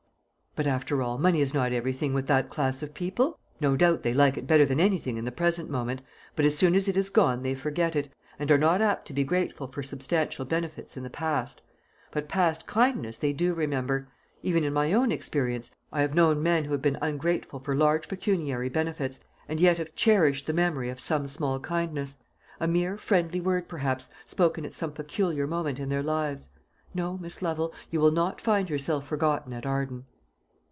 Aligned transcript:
"But, 0.53 0.67
after 0.67 1.01
all, 1.01 1.17
money 1.17 1.39
is 1.39 1.53
not 1.53 1.71
everything 1.71 2.13
with 2.13 2.27
that 2.27 2.49
class 2.49 2.83
of 2.83 2.93
people. 2.93 3.39
No 3.61 3.77
doubt 3.77 4.03
they 4.03 4.13
like 4.13 4.35
it 4.35 4.47
better 4.47 4.65
than 4.65 4.81
anything 4.81 5.15
in 5.15 5.23
the 5.23 5.31
present 5.31 5.69
moment; 5.69 6.01
but 6.35 6.43
as 6.43 6.57
soon 6.57 6.75
as 6.75 6.89
it 6.89 6.97
is 6.97 7.09
gone 7.09 7.41
they 7.41 7.55
forget 7.55 7.95
it, 7.95 8.09
and 8.37 8.51
are 8.51 8.57
not 8.57 8.81
apt 8.81 9.05
to 9.07 9.13
be 9.13 9.23
grateful 9.23 9.65
for 9.65 9.81
substantial 9.81 10.43
benefits 10.43 10.97
in 10.97 11.03
the 11.03 11.09
past. 11.09 11.61
But 12.11 12.27
past 12.27 12.67
kindness 12.67 13.15
they 13.17 13.31
do 13.31 13.53
remember. 13.53 14.09
Even 14.43 14.65
in 14.65 14.73
my 14.73 14.91
own 14.91 15.09
experience, 15.09 15.71
I 15.89 16.01
have 16.01 16.13
known 16.15 16.43
men 16.43 16.65
who 16.65 16.73
have 16.73 16.81
been 16.81 16.97
ungrateful 17.01 17.59
for 17.59 17.73
large 17.73 18.09
pecuniary 18.09 18.67
benefits, 18.67 19.21
and 19.47 19.57
yet 19.57 19.77
have 19.77 19.95
cherished 19.95 20.47
the 20.47 20.53
memory 20.53 20.89
of 20.89 20.99
some 20.99 21.27
small 21.27 21.61
kindness; 21.61 22.17
a 22.59 22.67
mere 22.67 22.97
friendly 22.97 23.39
word 23.39 23.69
perhaps, 23.69 24.09
spoken 24.25 24.65
at 24.65 24.73
some 24.73 24.91
peculiar 24.91 25.47
moment 25.47 25.79
in 25.79 25.87
their 25.87 26.03
lives. 26.03 26.49
No, 26.93 27.17
Miss 27.17 27.41
Lovel, 27.41 27.73
you 27.89 28.01
will 28.01 28.11
not 28.11 28.41
find 28.41 28.69
yourself 28.69 29.07
forgotten 29.07 29.53
at 29.53 29.65
Arden." 29.65 30.07